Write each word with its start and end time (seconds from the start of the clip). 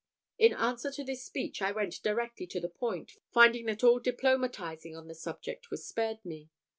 In 0.39 0.53
answer 0.55 0.89
to 0.93 1.03
this 1.03 1.23
speech, 1.23 1.61
I 1.61 1.71
went 1.71 2.01
directly 2.01 2.47
to 2.47 2.59
the 2.59 2.67
point, 2.67 3.17
finding 3.31 3.67
that 3.67 3.83
all 3.83 3.99
diplomatising 4.01 4.97
on 4.97 5.07
the 5.07 5.13
subject 5.13 5.69
was 5.69 5.85
spared 5.85 6.25
me. 6.25 6.49